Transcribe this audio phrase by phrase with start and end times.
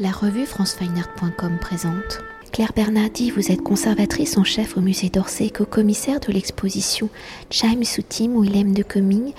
[0.00, 2.20] La revue francefineart.com présente.
[2.52, 7.08] Claire Bernardi, vous êtes conservatrice en chef au musée d'Orsay, co-commissaire de l'exposition
[7.50, 9.32] Chaim Soutim Willem de Coming,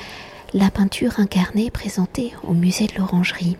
[0.53, 3.57] la peinture incarnée présentée au musée de l'Orangerie.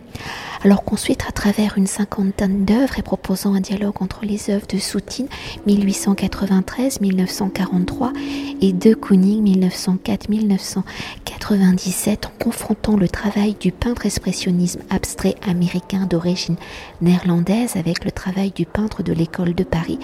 [0.62, 4.76] Alors construite à travers une cinquantaine d'œuvres et proposant un dialogue entre les œuvres de
[4.76, 5.28] Soutine
[5.66, 8.12] 1893-1943
[8.60, 16.56] et de Kooning 1904-1997 en confrontant le travail du peintre expressionnisme abstrait américain d'origine
[17.00, 19.98] néerlandaise avec le travail du peintre de l'école de Paris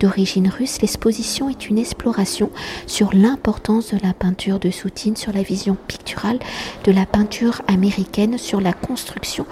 [0.00, 2.50] d'origine russe, l'exposition est une exploration
[2.86, 6.29] sur l'importance de la peinture de Soutine, sur la vision picturale
[6.84, 9.46] de la peinture américaine, sur la construction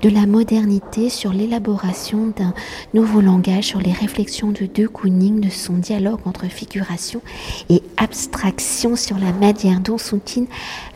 [0.00, 2.54] de la modernité, sur l'élaboration d'un
[2.94, 7.20] nouveau langage, sur les réflexions de De Kooning, de son dialogue entre figuration
[7.68, 10.46] et abstraction, sur la manière dont Soutine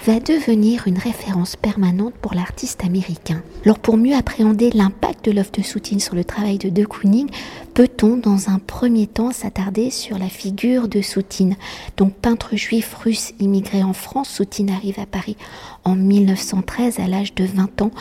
[0.04, 3.42] va devenir une référence permanente pour l'artiste américain.
[3.64, 7.28] Alors pour mieux appréhender l'impact de l'œuvre de Soutine sur le travail de De Kooning,
[7.74, 11.56] peut-on dans un premier temps s'attarder sur la figure de Soutine?
[11.96, 15.75] Donc peintre juif russe immigré en France, Soutine arrive à Paris Paris.
[15.86, 17.92] En 1913 à l'âge de 20 ans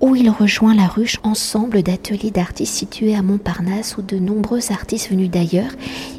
[0.00, 5.10] où il rejoint la ruche ensemble d'ateliers d'artistes situés à Montparnasse où de nombreux artistes
[5.10, 5.70] venus d'ailleurs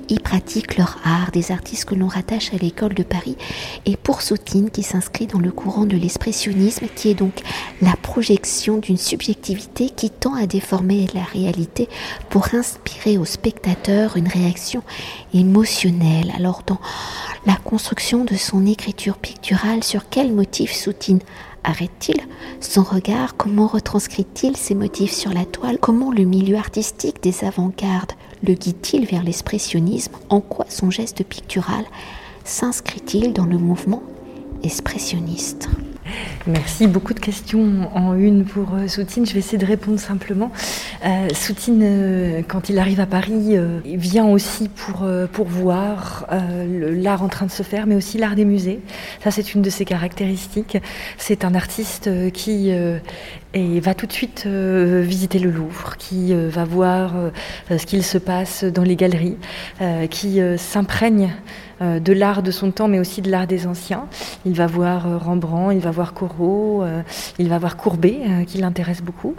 [0.10, 3.38] y pratiquent leur art, des artistes que l'on rattache à l'école de Paris
[3.86, 7.42] et pour Soutine qui s'inscrit dans le courant de l'expressionnisme qui est donc
[7.82, 11.88] la projection d'une subjectivité qui tend à déformer la réalité
[12.30, 14.82] pour inspirer au spectateur une réaction
[15.34, 16.34] émotionnelle.
[16.36, 16.80] Alors dans
[17.46, 20.97] la construction de son écriture picturale, sur quel motif Soutine
[21.64, 22.22] arrête-t-il
[22.60, 23.38] son regard?
[23.38, 25.78] Comment retranscrit-il ses motifs sur la toile?
[25.80, 30.14] Comment le milieu artistique des avant-gardes le guide-t-il vers l'expressionnisme?
[30.30, 31.86] En quoi son geste pictural
[32.44, 34.04] s'inscrit-il dans le mouvement
[34.64, 35.70] expressionniste?
[36.48, 39.26] Merci, beaucoup de questions en une pour euh, Soutine.
[39.26, 40.52] Je vais essayer de répondre simplement.
[41.06, 46.28] Euh, Soutine, euh, quand il arrive à Paris, il vient aussi pour, pour voir
[46.70, 48.80] l'art en train de se faire, mais aussi l'art des musées.
[49.24, 50.78] Ça, c'est une de ses caractéristiques.
[51.18, 52.72] C'est un artiste qui
[53.54, 57.14] et va tout de suite visiter le Louvre, qui va voir
[57.70, 59.38] ce qu'il se passe dans les galeries,
[60.10, 61.34] qui s'imprègne
[61.82, 64.08] de l'art de son temps, mais aussi de l'art des anciens.
[64.46, 67.02] Il va voir euh, Rembrandt, il va voir Corot, euh,
[67.40, 69.36] il va voir Courbet, qui l'intéresse beaucoup.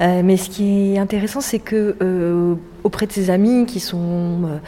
[0.00, 1.96] mais ce qui est intéressant, c'est que
[2.84, 4.60] auprès de ses amis qui sont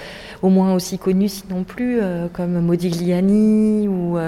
[0.42, 2.00] au moins aussi connus, sinon plus,
[2.32, 4.18] comme Modigliani ou,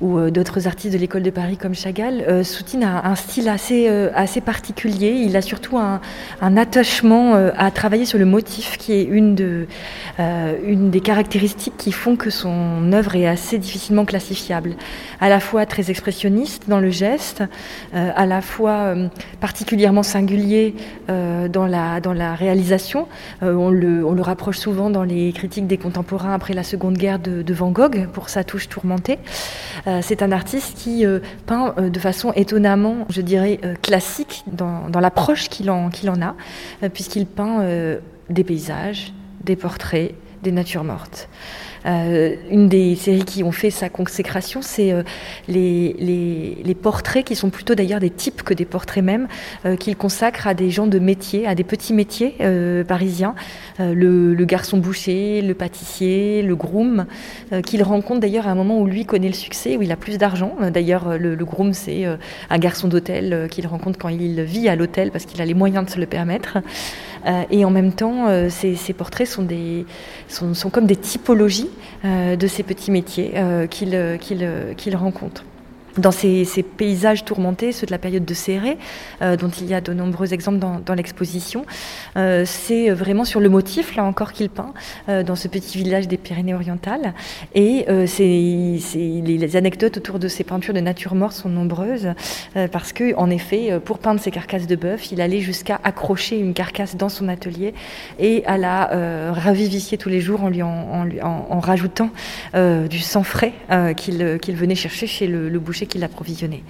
[0.00, 4.40] ou d'autres artistes de l'école de Paris comme Chagall, Soutine a un style assez, assez
[4.40, 5.10] particulier.
[5.24, 6.00] Il a surtout un,
[6.40, 9.66] attachement à travailler sur le motif, qui est une,
[10.18, 14.76] une des caractéristiques qui font que son œuvre est assez difficilement classifiable,
[15.20, 17.42] à la fois très expressionniste dans le geste,
[17.94, 19.08] euh, à la fois euh,
[19.40, 20.74] particulièrement singulier
[21.08, 23.08] euh, dans, la, dans la réalisation.
[23.42, 27.18] On le, on, le, rapproche souvent dans les critiques des contemporains après la Seconde Guerre
[27.18, 29.18] de, Van Gogh pour sa touche tourmentée.
[30.02, 31.04] C'est un artiste qui
[31.46, 35.90] peint de façon étonnamment, je dirais, classique dans, l'approche qu'il en
[36.22, 36.34] a,
[36.88, 37.64] puisqu'il peint
[38.28, 39.12] des paysages,
[39.44, 41.28] des portraits, des natures mortes.
[41.86, 45.02] Euh, une des séries qui ont fait sa consécration, c'est euh,
[45.48, 45.94] les,
[46.64, 49.28] les, portraits qui sont plutôt d'ailleurs des types que des portraits même,
[49.64, 52.36] euh, qu'il consacre à des gens de métier, à des petits métiers
[52.86, 53.34] parisiens,
[53.78, 57.06] le, garçon boucher, le pâtissier, le groom,
[57.64, 60.18] qu'il rencontre d'ailleurs à un moment où lui connaît le succès, où il a plus
[60.18, 60.56] d'argent.
[60.72, 65.10] D'ailleurs, le, le, groom, c'est un garçon d'hôtel qu'il rencontre quand il vit à l'hôtel
[65.10, 66.58] parce qu'il a les moyens de se le permettre.
[67.50, 69.84] et en même temps, ces, ces portraits sont, des,
[70.28, 71.69] sont, sont comme des typologies euh,
[72.04, 75.44] de ces petits métiers euh, qu'il qu'il rencontre
[76.00, 76.44] dans ces,
[76.76, 78.78] paysages tourmentés, ceux de la période de Céré,
[79.22, 81.64] euh, dont il y a de nombreux exemples dans, l'exposition.
[82.16, 84.74] Euh, c'est vraiment sur le motif, là encore, qu'il peint,
[85.08, 87.14] euh, dans ce petit village des Pyrénées-Orientales.
[87.54, 92.08] Et c'est, les, anecdotes autour de ces peintures de nature morte sont nombreuses,
[92.72, 96.54] parce que, en effet, pour peindre ces carcasses de bœuf, il allait jusqu'à accrocher une
[96.54, 97.74] carcasse dans son atelier
[98.18, 102.10] et à la ravivifier tous les jours en lui en, rajoutant
[102.54, 103.52] du sang frais
[103.96, 106.62] qu'il venait chercher chez le, le boucher qui l'approvisionnaient.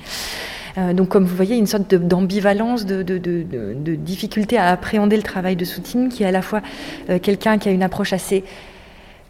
[0.78, 5.56] Euh, donc, comme vous voyez, une sorte d'ambivalence, de, de, difficulté à appréhender le travail
[5.56, 6.62] de Soutine, qui est à la fois
[7.08, 8.44] euh, quelqu'un qui a une approche assez,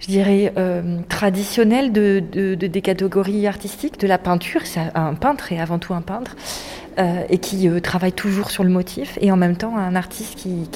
[0.00, 2.20] je dirais, euh, traditionnelle de,
[2.54, 4.62] des catégories artistiques, de la peinture.
[4.64, 6.36] C'est un peintre et avant tout un peintre,
[7.31, 10.69] et qui travaille toujours sur le motif, et en même temps un artiste qui,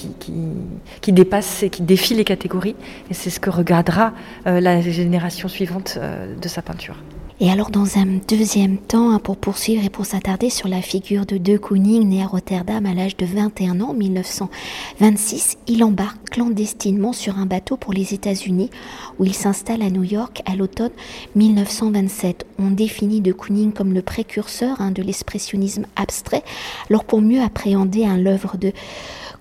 [1.01, 2.77] qui, dépasse et qui défie les catégories.
[3.11, 4.15] Et c'est ce que regardera
[4.47, 5.99] la génération suivante
[6.41, 6.97] de sa peinture.
[7.41, 11.27] Et alors dans un deuxième temps, hein, pour poursuivre et pour s'attarder sur la figure
[11.27, 17.13] de De Kooning, né à Rotterdam à l'âge de 21 ans, 1926, il embarque clandestinement
[17.13, 18.71] sur un bateau pour les États-Unis
[19.19, 20.93] où il s'installe à New York à l'automne
[21.35, 22.47] 1927.
[22.61, 26.45] On définit De Kooning comme le précurseur hein, de l'expressionnisme abstrait.
[26.89, 28.73] Alors pour mieux appréhender hein, l'œuvre de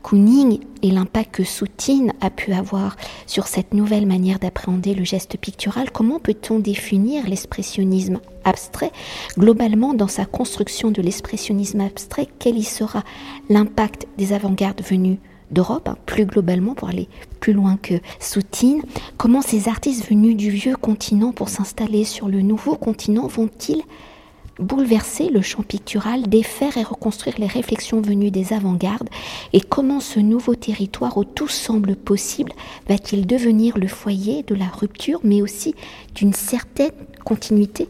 [0.01, 5.37] Kooning et l'impact que Soutine a pu avoir sur cette nouvelle manière d'appréhender le geste
[5.37, 8.91] pictural, comment peut-on définir l'expressionnisme abstrait?
[9.37, 13.03] Globalement, dans sa construction de l'expressionnisme abstrait, quel y sera
[13.49, 15.19] l'impact des avant-gardes venues
[15.51, 17.07] d'Europe, hein, plus globalement pour aller
[17.39, 18.81] plus loin que Soutine?
[19.17, 23.83] Comment ces artistes venus du vieux continent pour s'installer sur le nouveau continent vont-ils
[24.59, 29.09] bouleverser le champ pictural, défaire et reconstruire les réflexions venues des avant-gardes
[29.51, 32.51] et comment ce nouveau territoire où tout semble possible
[32.87, 35.75] va-t-il devenir le foyer de la rupture mais aussi
[36.15, 36.91] d'une certaine
[37.23, 37.87] continuité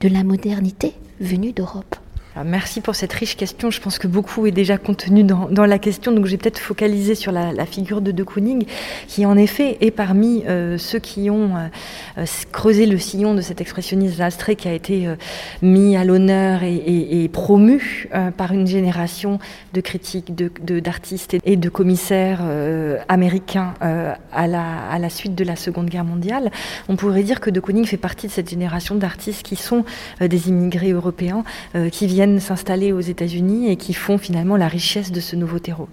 [0.00, 1.96] de la modernité venue d'Europe?
[2.34, 3.70] Ah, merci pour cette riche question.
[3.70, 7.30] Je pense que beaucoup est déjà contenu dans, la question, donc j'ai peut-être focalisé sur
[7.30, 8.64] la, figure de De Kooning,
[9.06, 11.50] qui en effet est parmi euh, ceux qui ont
[12.16, 15.16] euh, creusé le sillon de cet expressionnisme abstrait qui a été euh,
[15.60, 19.38] mis à l'honneur et, promu euh, par une génération
[19.72, 25.34] de critiques, d'artistes de, et de commissaires euh, américains euh, à la, à, la, suite
[25.34, 26.50] de la Seconde Guerre mondiale.
[26.88, 29.84] On pourrait dire que De Kooning fait partie de cette génération d'artistes qui sont
[30.20, 31.44] des immigrés européens
[31.90, 35.88] qui viennent s'installer aux États-Unis et qui font finalement la richesse de ce nouveau terreau.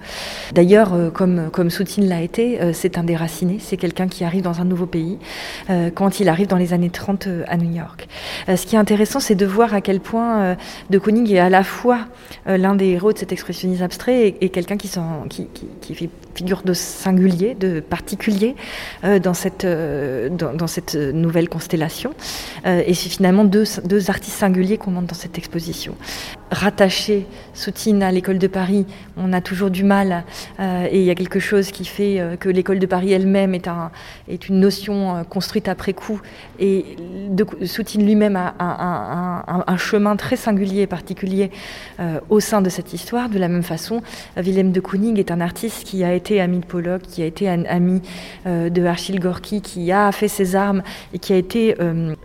[0.54, 4.44] D'ailleurs, euh, comme, comme Soutine l'a été, euh, c'est un déraciné, c'est quelqu'un qui arrive
[4.44, 5.18] dans un nouveau pays
[5.70, 8.08] euh, quand il arrive dans les années 30 à New York.
[8.48, 10.56] ce qui est intéressant, c'est de voir à quel point
[10.90, 12.06] De Kooning est à la fois
[12.46, 14.90] l'un des héros de cet expressionnisme abstrait et, quelqu'un qui,
[15.82, 18.56] qui fait figure de singulier, de particulier
[19.04, 22.14] euh, dans, cette, euh, dans, cette nouvelle constellation.
[22.66, 25.96] Euh, et c'est finalement deux, deux artistes singuliers qu'on montre dans cette exposition.
[26.52, 28.86] Rattaché Soutine à l'école de Paris,
[29.18, 30.24] on a toujours du mal
[30.60, 33.54] euh, et il y a quelque chose qui fait euh, que l'école de Paris elle-même
[33.54, 33.92] est, un,
[34.28, 36.22] est une notion euh, construite après coup
[36.58, 36.96] et
[37.66, 41.52] Soutine lui-même a, un, chemin très singulier et particulier
[42.30, 43.30] au sein de cette histoire.
[43.30, 44.02] De la même façon,
[44.36, 47.48] Willem de Kooning est un artiste qui a été ami de Pollock, qui a été
[47.48, 48.02] ami
[48.46, 50.82] de Achille Gorky, qui a fait ses armes
[51.14, 51.76] et qui a été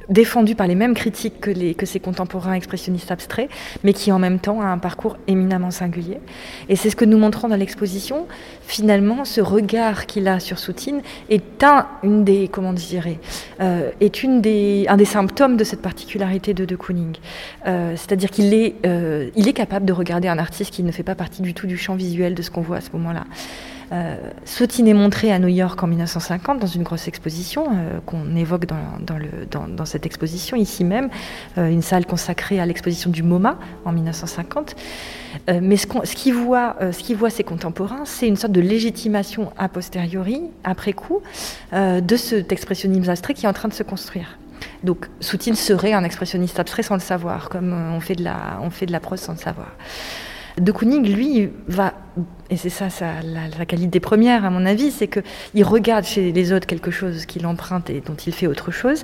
[0.08, 3.50] défendu par les mêmes critiques que, que ses contemporains expressionnistes abstraits,
[3.84, 6.20] mais qui en même temps a un parcours éminemment singulier.
[6.68, 8.26] Et c'est ce que nous montrons dans l'exposition.
[8.62, 13.18] Finalement, ce regard qu'il a sur Soutine est un, une des, comment dirais,
[13.60, 17.16] euh, est une des, un des symptômes de cette particularité de De Kooning.
[17.66, 21.02] Euh, C'est-à-dire qu'il est, euh, il est capable de regarder un artiste qui ne fait
[21.02, 23.24] pas partie du tout du champ visuel de ce qu'on voit à ce moment-là.
[23.92, 28.34] Euh, Soutine est montré à New York en 1950 dans une grosse exposition euh, qu'on
[28.36, 31.10] évoque dans, cette exposition ici même,
[31.58, 34.76] euh, une salle consacrée à l'exposition du MoMA en 1950.
[35.48, 39.52] Euh, mais ce, qu ce qui voit, ce ses contemporains, c'est une sorte de légitimation
[39.58, 41.20] a posteriori, après coup,
[41.72, 44.38] de cet expressionnisme abstrait qui est en train de se construire.
[44.82, 48.22] Donc Soutine serait un expressionniste abstrait sans le savoir, comme on fait de
[48.92, 49.72] la prose sans le savoir.
[50.58, 51.94] De Kooning, lui, va,
[52.48, 52.86] et c'est ça,
[53.24, 57.44] la, qualité première à mon avis, c'est qu'il regarde chez les autres quelque chose qu'il
[57.46, 59.02] emprunte et dont il fait autre chose,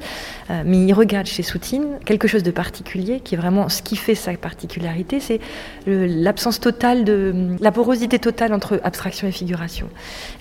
[0.50, 3.96] euh, mais il regarde chez Soutine quelque chose de particulier, qui est vraiment ce qui
[3.96, 5.40] fait sa particularité, c'est
[5.86, 9.88] l'absence totale de, la porosité totale entre abstraction et figuration.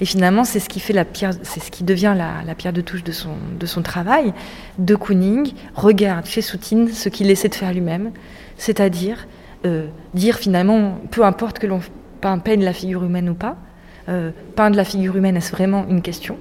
[0.02, 2.74] Et finalement, c'est ce qui fait la pierre, c'est ce qui devient la, la, pierre
[2.74, 4.34] de touche de son, de son travail.
[4.78, 8.12] De Kooning regarde chez Soutine ce qu'il essaie de faire lui-même,
[8.58, 9.26] c'est-à-dire
[9.66, 11.82] euh, dire finalement, peu importe que l'on
[12.22, 13.58] peigne la figure humaine ou pas,
[14.08, 16.38] euh, peindre la figure humaine, est-ce vraiment une question?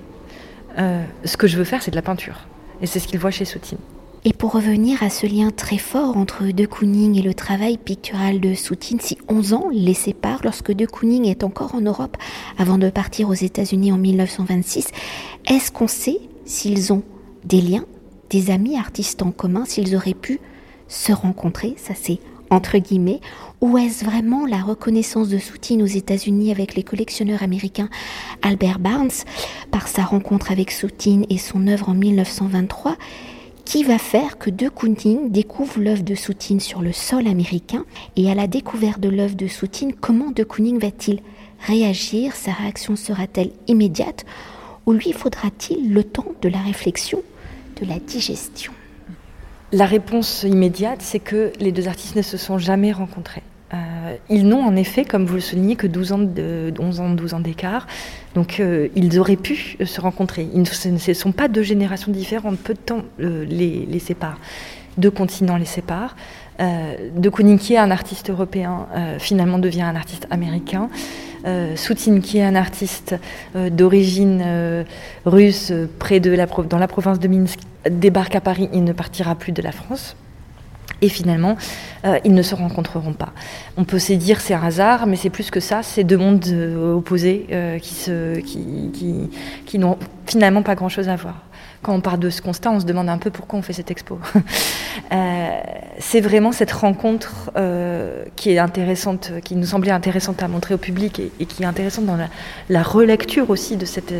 [0.78, 2.46] Euh, Ce que je veux faire, c'est de la peinture.
[2.80, 3.78] Et c'est ce qu'il voit chez Soutine.
[4.24, 8.40] Et pour revenir à ce lien très fort entre De Kooning et le travail pictural
[8.40, 12.16] de Soutine, si 11 ans les séparent, lorsque De Kooning est encore en Europe
[12.58, 14.88] avant de partir aux États-Unis en 1926,
[15.48, 17.02] est-ce qu'on sait s'ils ont
[17.44, 17.84] des liens,
[18.30, 20.40] des amis artistes en commun, s'ils auraient pu
[20.88, 21.74] se rencontrer?
[21.76, 22.18] Ça, c'est
[22.50, 23.20] entre guillemets,
[23.60, 27.88] ou est-ce vraiment la reconnaissance de Soutine aux États-Unis avec les collectionneurs américains
[28.42, 29.10] Albert Barnes
[29.70, 32.96] par sa rencontre avec Soutine et son œuvre en 1923
[33.68, 37.84] qui va faire que De Kooning découvre l'œuvre de Soutine sur le sol américain
[38.16, 41.20] et à la découverte de l'œuvre de Soutine, comment De Kooning va-t-il
[41.66, 42.34] réagir?
[42.34, 44.24] Sa réaction sera-t-elle immédiate?
[44.86, 47.22] Ou lui faudra-t-il le temps de la réflexion,
[47.78, 48.72] de la digestion?
[49.72, 53.42] La réponse immédiate, c'est que les deux artistes ne se sont jamais rencontrés.
[53.74, 57.10] Euh, ils n'ont en effet, comme vous le soulignez, que 12 ans, de, 11 ans,
[57.10, 57.86] 12 ans d'écart.
[58.34, 60.48] Donc euh, ils auraient pu se rencontrer.
[60.54, 63.98] Ils ne, ce ne sont pas deux générations différentes, peu de temps euh, les, les
[63.98, 64.38] sépare.
[64.96, 66.16] deux continents les séparent.
[66.58, 70.88] de Kooning, qui est un artiste européen, finalement devient un artiste américain.
[71.76, 73.14] Soutine, qui est un artiste
[73.54, 74.84] d'origine
[75.24, 76.34] russe près de
[76.68, 80.16] dans la province de Minsk, débarque à Paris, il ne partira plus de la France.
[81.00, 81.56] Et finalement,
[82.04, 83.32] euh, ils ne se rencontreront pas.
[83.76, 86.44] On peut se dire c'est un hasard, mais c'est plus que ça, c'est deux mondes
[86.48, 87.94] euh, opposés euh, qui,
[88.42, 89.30] qui, qui,
[89.64, 91.36] qui n'ont finalement pas grand-chose à voir
[91.82, 93.90] quand on parle de ce constat, on se demande un peu pourquoi on fait cette
[93.90, 94.18] expo.
[95.12, 95.48] euh,
[95.98, 100.78] c'est vraiment cette rencontre euh, qui est intéressante, qui nous semblait intéressante à montrer au
[100.78, 102.18] public et, qui est intéressante dans
[102.68, 104.12] la, relecture aussi de cette,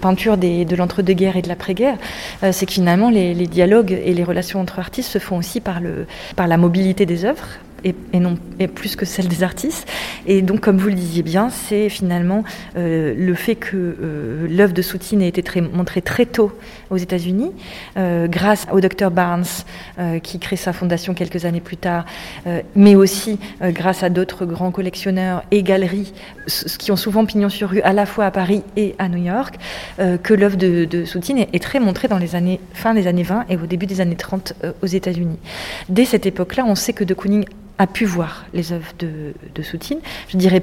[0.00, 1.96] peinture de l'entre-deux-guerres et de l'après-guerre.
[2.42, 5.80] Euh, c'est que finalement, les, dialogues et les relations entre artistes se font aussi par
[5.80, 7.46] la mobilité des œuvres,
[7.84, 9.86] et, plus que celle des artistes.
[10.26, 12.44] Et donc, comme vous le disiez bien, c'est finalement
[12.76, 16.52] euh, le fait que euh, l'œuvre de Soutine ait été montrée très tôt
[16.90, 17.52] aux États-Unis,
[17.96, 19.44] euh, grâce au docteur Barnes
[20.22, 22.04] qui crée sa fondation quelques années plus tard,
[22.74, 26.12] mais aussi grâce à d'autres grands collectionneurs et galeries
[26.78, 29.56] qui ont souvent pignon sur rue à la fois à Paris et à New York,
[29.98, 33.56] que l'œuvre de, Soutine est, très montrée dans les années fin des années 20 et
[33.56, 35.38] au début des années 30 aux États-Unis.
[35.88, 37.44] Dès cette époque-là, on sait que de Kooning
[37.78, 39.98] a pu voir les œuvres de, de Soutine.
[40.28, 40.62] Je dirais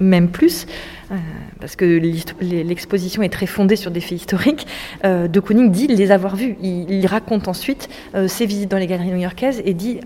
[0.00, 0.66] même plus,
[1.10, 1.16] euh,
[1.60, 4.66] parce que l'exposition est très fondée sur des faits historiques.
[5.04, 6.56] Euh, de Kooning dit les avoir vus.
[6.62, 10.00] Il, raconte ensuite euh, ses visites dans les galeries new-yorkaises et dit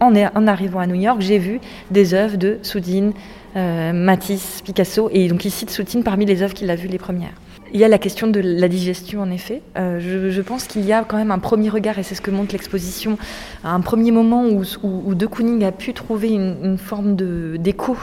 [0.00, 1.60] en, en, arrivant à New York, j'ai vu
[1.90, 3.12] des œuvres de Soutine,
[3.54, 7.34] Matisse, Picasso, et donc il cite Soutine parmi les œuvres qu'il a vues les premières.
[7.72, 9.62] Il y a la question de la digestion, en effet.
[9.78, 12.32] Euh, je, pense qu'il y a quand même un premier regard, et c'est ce que
[12.32, 13.16] montre l'exposition,
[13.62, 17.96] un premier moment où, De Kooning a pu trouver une, une forme d'écho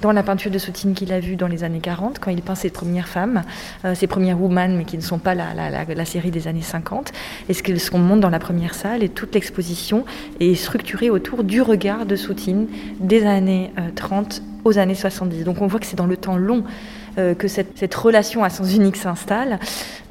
[0.00, 2.54] dans la peinture de Soutine qu'il a vue dans les années 40, quand il peint
[2.54, 3.42] ses premières femmes,
[3.84, 6.62] euh, ses premières women, mais qui ne sont pas la, la, la, série des années
[6.62, 7.12] 50,
[7.48, 10.04] et ce qu'on montre dans la première salle, et toute l'exposition
[10.40, 12.68] est structurée autour du regard de Soutine
[13.00, 15.44] des années euh, 30 aux années 70.
[15.44, 16.64] Donc on voit que c'est dans le temps long
[17.18, 19.58] euh, que cette, relation à sens unique s'installe.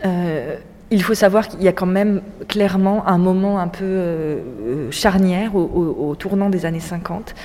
[0.06, 0.56] Euh,
[0.92, 5.56] il faut savoir qu'il y a quand même clairement un moment un peu euh, charnière
[5.56, 7.36] au, tournant des années 50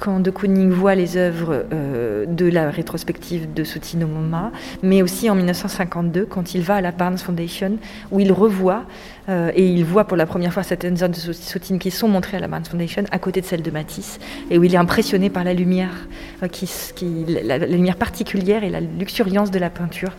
[0.00, 4.50] quand de Kooning voit les œuvres euh, de la rétrospective de Soutine au MoMA,
[4.82, 7.76] mais aussi en 1952 quand il va à la Barnes Foundation
[8.10, 8.84] où il revoit
[9.28, 12.38] euh, et il voit pour la première fois certaines œuvres de Soutine qui sont montrées
[12.38, 14.18] à la Barnes Foundation à côté de celles de Matisse
[14.50, 16.08] et où il est impressionné par la lumière,
[16.42, 16.66] euh, qui,
[17.28, 20.12] la, lumière particulière et la luxuriance de la peinture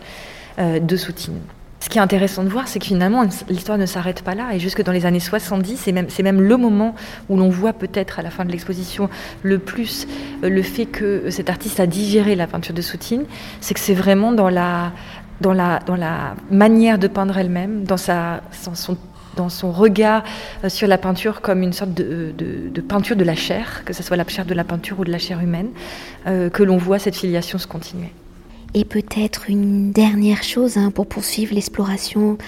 [0.58, 1.40] de Soutine.
[1.82, 4.54] Ce qui est intéressant de voir, c'est que finalement, l'histoire ne s'arrête pas là.
[4.54, 5.76] Et jusque dans les années 70,
[6.08, 6.94] c'est même, le moment
[7.28, 9.10] où l'on voit peut-être à la fin de l'exposition
[9.42, 10.06] le plus
[10.44, 13.24] euh, le fait que cet artiste a digéré la peinture de Soutine.
[13.60, 14.92] C'est que c'est vraiment dans la,
[16.52, 17.96] manière de peindre elle-même, dans,
[19.48, 20.22] son regard
[20.62, 22.32] euh, sur la peinture comme une sorte de,
[22.88, 25.18] peinture de la chair, que ce soit la chair de la peinture ou de la
[25.18, 25.70] chair humaine,
[26.28, 28.12] euh, que l'on voit cette filiation se continuer.
[28.74, 32.38] Et peut-être une dernière chose hein, pour poursuivre l'exploration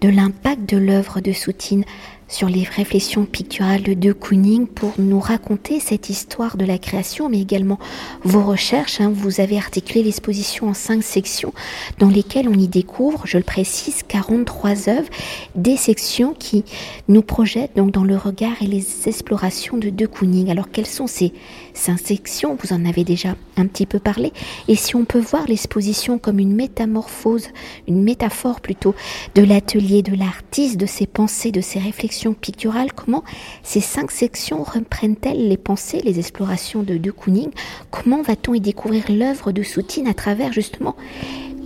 [0.00, 1.84] de l'impact de l'œuvre de Soutine
[2.26, 7.28] sur les réflexions picturales de De Kooning pour nous raconter cette histoire de la création,
[7.28, 7.78] mais également
[8.22, 9.00] vos recherches.
[9.00, 9.12] Hein.
[9.14, 11.52] Vous avez articulé l'exposition en cinq sections
[11.98, 15.08] dans lesquelles on y découvre, je le précise, 43 œuvres,
[15.54, 16.64] des sections qui
[17.08, 20.50] nous projettent donc dans le regard et les explorations de De Kooning.
[20.50, 21.32] Alors quelles sont ces
[21.74, 24.32] cinq sections Vous en avez déjà un petit peu parlé.
[24.68, 27.48] Et si on peut voir l'exposition comme une métamorphose,
[27.86, 28.94] une métaphore plutôt,
[29.34, 33.24] de l'atelier de l'artiste, de ses pensées, de ses réflexions picturale, comment
[33.62, 37.50] ces cinq sections reprennent-elles les pensées, les explorations de De Kooning
[37.90, 40.96] Comment va-t-on y découvrir l'œuvre de Soutine à travers justement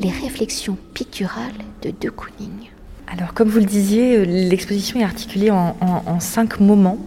[0.00, 2.70] les réflexions picturales de De Kooning
[3.10, 6.98] alors, comme vous le disiez, l'exposition est articulée en, cinq moments.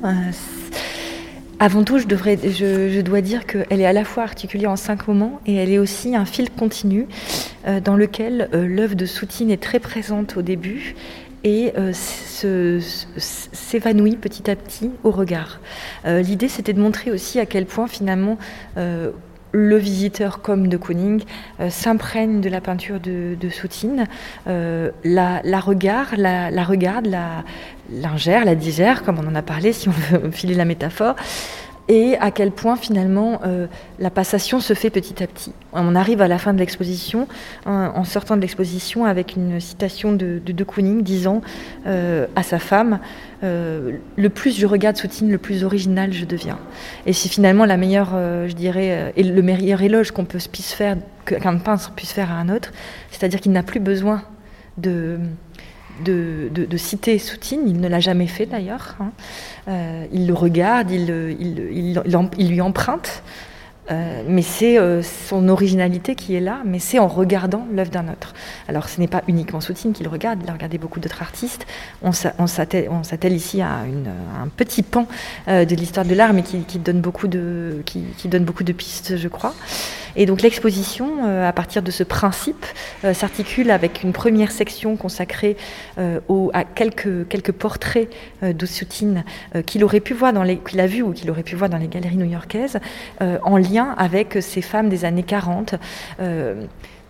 [1.63, 5.53] Avant tout, je, dois dire qu'elle est à la fois articulée en cinq moments et
[5.53, 7.05] elle est aussi un fil continu
[7.67, 10.95] euh, dans lequel euh, l'œuvre de Soutine est très présente au début
[11.43, 15.59] et euh, s'évanouit petit à petit au regard.
[16.03, 18.39] L'idée, c'était de montrer aussi à quel point finalement
[19.51, 21.23] le visiteur comme de Kooning
[21.59, 24.07] euh, s'imprègne de la peinture de, Soutine,
[24.47, 25.61] euh, la, la,
[26.51, 27.43] la regarde, la
[27.91, 31.15] l'ingère, la digère, comme on en a parlé, si on veut filer la métaphore,
[31.87, 33.67] et à quel point finalement euh,
[33.99, 35.53] la passation se fait petit à petit.
[35.73, 37.27] On arrive à la fin de l'exposition,
[37.65, 41.41] en, en, sortant de l'exposition, avec une citation de De, Kooning disant
[41.87, 42.99] euh, à sa femme
[43.43, 46.59] euh, Le plus je regarde Soutine, le plus original je deviens.
[47.05, 51.57] Et c'est finalement la meilleure, je dirais, et le meilleur éloge qu'on puisse faire, qu'un
[51.57, 52.71] peintre puisse faire à un autre,
[53.11, 54.21] c'est-à-dire qu'il n'a plus besoin
[54.77, 55.19] de
[56.03, 58.95] de, citer Soutine, il ne l'a jamais fait d'ailleurs.
[58.99, 59.11] Hein.
[59.67, 63.23] Euh, il le regarde, il, lui emprunte
[63.89, 68.07] euh, mais c'est euh, son originalité qui est là, mais c'est en regardant l'œuvre d'un
[68.07, 68.33] autre.
[68.69, 71.65] Alors ce n'est pas uniquement Soutine qui le regarde, il a regardé beaucoup d'autres artistes.
[72.01, 75.07] On s'attelle ici à, un petit pan
[75.47, 77.83] de l'histoire de l'art, mais qui, donne beaucoup de
[78.71, 79.55] pistes, je crois.
[80.15, 82.65] Et donc l'exposition, à partir de ce principe,
[83.13, 85.57] s'articule avec une première section consacrée
[85.97, 88.09] à quelques, quelques portraits
[88.41, 89.23] de Soutine
[89.65, 91.77] qu'il aurait pu voir dans les, qu'il a vu ou qu'il aurait pu voir dans
[91.77, 92.79] les galeries new-yorkaises,
[93.19, 95.75] en lien avec ces femmes des années 40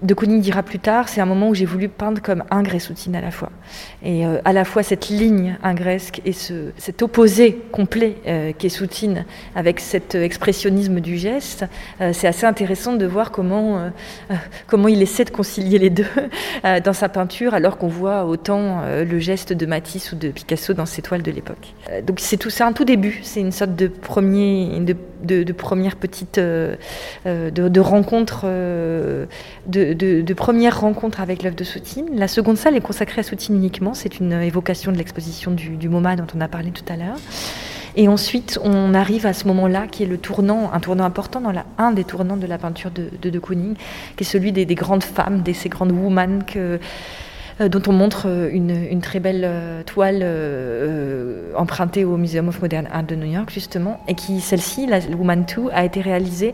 [0.01, 2.79] de Kooning dira plus tard, c'est un moment où j'ai voulu peindre comme Ingres et
[2.79, 3.51] Soutine à la fois.
[4.03, 8.69] Et euh, à la fois cette ligne ingresque et ce, cet opposé complet euh, qu'est
[8.69, 11.65] Soutine avec cet expressionnisme du geste,
[12.01, 13.91] euh, c'est assez intéressant de voir comment,
[14.67, 16.05] comment il essaie de concilier les deux
[16.83, 20.85] dans sa peinture, alors qu'on voit autant le geste de Matisse ou de Picasso dans
[20.85, 21.73] ses toiles de l'époque.
[22.05, 25.95] donc c'est tout, c'est un tout début, c'est une sorte de premier, de, de, première
[25.95, 28.45] petite, de rencontre
[29.67, 32.05] de de, première rencontre avec l'œuvre de Soutine.
[32.13, 33.93] La seconde salle est consacrée à Soutine uniquement.
[33.93, 37.17] C'est une évocation de l'exposition du, MoMA dont on a parlé tout à l'heure.
[37.97, 41.51] Et ensuite, on arrive à ce moment-là, qui est le tournant, un tournant important dans
[41.77, 43.75] un des tournants de la peinture de De, Kooning,
[44.15, 46.79] qui est celui des, grandes femmes, de ces grandes women que,
[47.59, 50.25] dont on montre euh, une, très belle euh, toile
[51.55, 55.45] empruntée au Museum of Modern Art de New York, justement, et qui, celle-ci, la Woman
[55.45, 56.53] 2, a été réalisée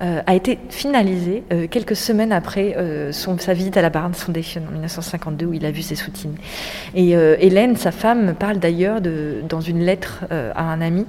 [0.00, 4.14] euh, a été finalisé euh, quelques semaines après euh, son, sa visite à la Barnes
[4.14, 6.36] Foundation en 1952 où il a vu ses soutines.
[6.94, 11.06] Et Hélène, sa femme, parle d'ailleurs dans une lettre à un ami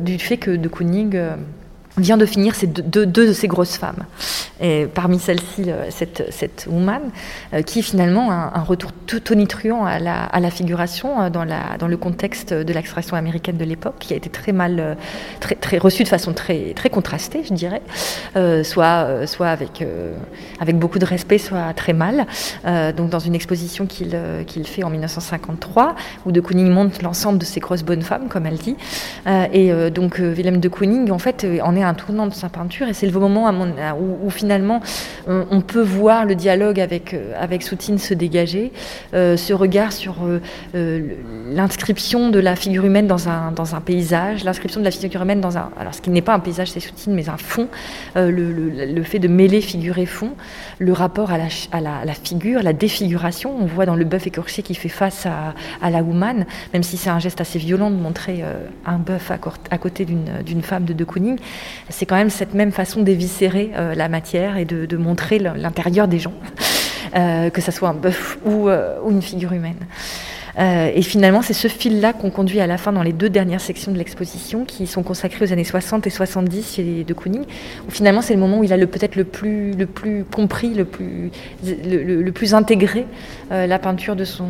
[0.00, 1.18] du fait que de Kooning
[1.98, 4.04] vient de finir ces deux, de ces grosses femmes.
[4.60, 7.02] Et parmi celles-ci, cette, cette woman,
[7.54, 8.92] euh, qui finalement un, un retour
[9.24, 13.56] tonitruant à la, à la figuration euh, dans, la, dans le contexte de l'expression américaine
[13.56, 14.94] de l'époque, qui a été très mal, euh,
[15.40, 17.82] très, très reçue de façon très, très contrastée, je dirais,
[18.62, 19.84] soit, soit avec,
[20.60, 22.26] avec beaucoup de respect, soit très mal.
[22.96, 25.94] donc dans une exposition qu'il qu'il fait en 1953,
[26.26, 28.76] où de Kooning montre l'ensemble de ces grosses bonnes femmes, comme elle dit.
[29.52, 32.94] et donc Willem de Kooning, en fait, en est un tournant de sa peinture et
[32.94, 33.50] c'est le moment
[34.22, 34.80] où, finalement
[35.26, 38.72] on, peut voir le dialogue avec, euh, avec Soutine se dégager,
[39.14, 40.16] euh, ce regard sur
[40.74, 41.00] euh,
[41.50, 45.40] l'inscription de la figure humaine dans un, dans un paysage, l'inscription de la figure humaine
[45.40, 45.70] dans un...
[45.78, 47.68] Alors ce qui n'est pas un paysage, c'est Soutine, mais un fond,
[48.14, 50.32] le, le, fait de mêler figure et fond,
[50.78, 54.62] le rapport à la, à la, figure, la défiguration, on voit dans le bœuf écorché
[54.62, 57.96] qui fait face à, à la woman, même si c'est un geste assez violent de
[57.96, 58.42] montrer
[58.86, 59.38] un bœuf à,
[59.70, 61.38] à côté d'une femme de De Kooning,
[61.88, 66.18] c'est quand même cette même façon d'éviscérer euh, la matière et de, montrer l'intérieur des
[66.18, 66.34] gens,
[67.16, 69.86] euh, que ce soit un bœuf ou, euh, une figure humaine.
[70.60, 73.92] Et finalement, c'est ce fil-là qu'on conduit à la fin dans les deux dernières sections
[73.92, 77.44] de l'exposition, qui sont consacrées aux années 60 et 70 chez De Kooning,
[77.86, 80.84] où finalement c'est le moment où il a peut-être le plus, le plus compris, le
[80.84, 81.30] plus,
[81.64, 83.06] le, plus intégré
[83.50, 84.46] la peinture de, son,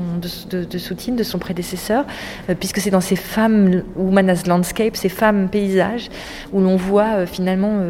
[0.79, 2.05] Soutine, de son prédécesseur,
[2.49, 6.09] euh, puisque c'est dans ces femmes, Woman as Landscape, ces femmes paysages,
[6.53, 7.81] où l'on voit finalement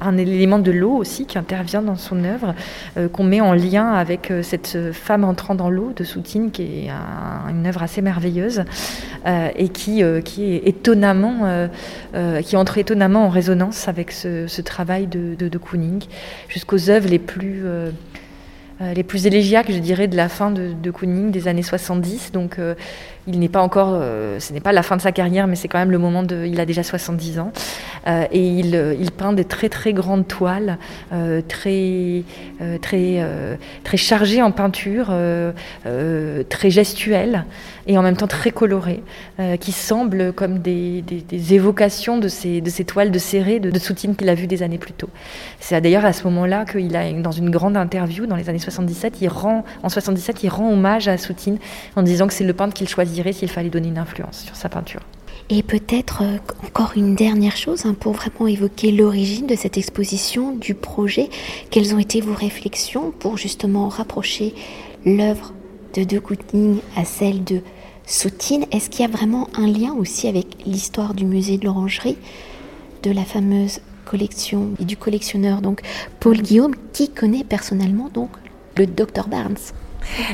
[0.00, 2.54] un élément de l'eau aussi qui intervient dans son œuvre,
[3.12, 7.48] qu'on met en lien avec cette femme entrant dans l'eau de Soutine, qui est un,
[7.50, 8.64] une œuvre assez merveilleuse
[9.26, 11.68] euh, et qui, euh, est étonnamment,
[12.14, 16.02] euh, qui entre étonnamment en résonance avec ce, travail de, de, de Kooning,
[16.48, 17.64] jusqu'aux œuvres les plus
[18.94, 22.32] les plus élégiaques, je dirais, de la fin de, de Kooning des années 70.
[22.32, 22.58] Donc,
[23.26, 25.68] il n'est pas encore, euh, ce n'est pas la fin de sa carrière, mais c'est
[25.68, 27.52] quand même le moment de, il a déjà 70 ans,
[28.08, 30.78] euh, et il, euh, il, peint des très très grandes toiles,
[31.48, 32.24] très
[32.80, 33.26] très
[33.84, 35.12] très chargées en peinture,
[36.48, 37.44] très gestuelles
[37.86, 39.02] et en même temps très colorées,
[39.60, 43.78] qui semblent comme des, des, évocations de ces de ces toiles de serré de, de
[43.78, 45.10] Soutine qu'il a vues des années plus tôt.
[45.60, 49.20] C'est d'ailleurs à ce moment-là qu'il a, dans une grande interview dans les années 77,
[49.20, 51.58] il rend en 77, il rend hommage à Soutine
[51.96, 54.68] en disant que c'est le peintre qu'il choisit s'il fallait donner une influence sur sa
[54.68, 55.00] peinture.
[55.50, 60.54] Et peut-être euh, encore une dernière chose hein, pour vraiment évoquer l'origine de cette exposition,
[60.56, 61.28] du projet.
[61.70, 64.54] Quelles ont été vos réflexions pour justement rapprocher
[65.04, 65.52] l'œuvre
[65.94, 67.60] de De Kooning à celle de
[68.06, 68.64] Soutine?
[68.70, 72.16] Est-ce qu'il y a vraiment un lien aussi avec l'histoire du musée de l'Orangerie,
[73.02, 75.82] de la fameuse collection et du collectionneur donc
[76.20, 78.30] Paul Guillaume, qui connaît personnellement donc
[78.76, 79.56] le Dr Barnes?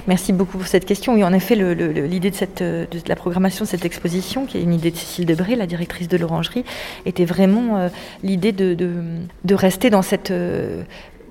[0.07, 1.15] Merci beaucoup pour cette question.
[1.15, 4.91] Oui, en effet, l'idée de, de, la programmation de cette exposition, qui est une idée
[4.91, 6.65] de Cécile Debré, la directrice de l'Orangerie,
[7.07, 7.89] était vraiment euh,
[8.23, 10.83] l'idée de, de, rester dans cette, euh,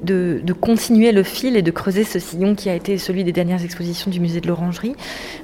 [0.02, 3.64] de, continuer le fil et de creuser ce sillon qui a été celui des dernières
[3.64, 4.96] expositions du musée de l'Orangerie,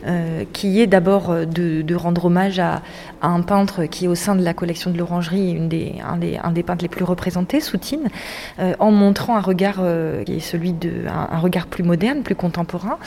[0.05, 2.81] euh, qui est d'abord euh, de, rendre hommage à,
[3.21, 5.67] un peintre qui est au sein de la collection de l'Orangerie, un,
[6.17, 8.09] des, un, des, peintres les plus représentés, Soutine,
[8.59, 9.81] euh, en montrant un regard
[10.25, 12.97] qui est celui de un, regard plus moderne, plus contemporain,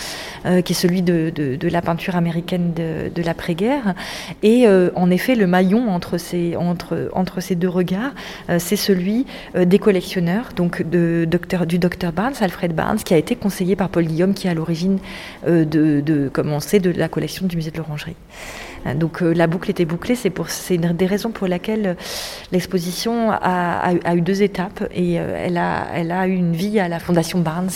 [0.44, 3.94] qui est celui de, de, la peinture américaine de, l'après-guerre.
[4.42, 8.12] Et en effet, le maillon entre ces, entre, entre ces deux regards,
[8.58, 11.35] c'est celui des collectionneurs, donc de
[11.66, 14.54] du docteur Barnes, Alfred Barnes, qui a été conseillé par Paul Guillaume, qui est à
[14.54, 14.98] l'origine
[15.46, 18.16] euh, de, de, de la collection du musée de l'Orangerie.
[18.86, 21.96] Euh, donc euh, la boucle était bouclée, c'est une des raisons pour lesquelles
[22.52, 26.98] l'exposition a, eu deux étapes et elle, a, elle a eu une vie à la
[26.98, 27.70] Fondation Barnes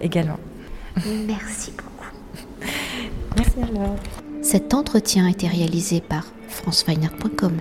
[0.00, 0.38] également.
[1.26, 2.10] Merci beaucoup.
[3.36, 3.96] Merci alors.
[4.42, 7.52] Cet entretien a été réalisé par franceweiner.com.